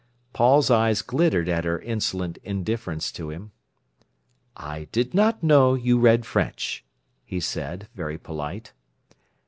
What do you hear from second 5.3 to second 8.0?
know you read French," he said,